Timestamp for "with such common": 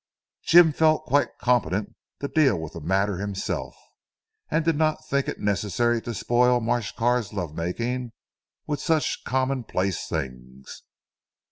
8.65-9.63